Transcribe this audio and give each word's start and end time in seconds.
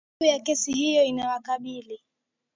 juu 0.21 0.25
ya 0.29 0.39
kesi 0.39 0.71
hiyo 0.73 1.03
inawakabili 1.03 1.99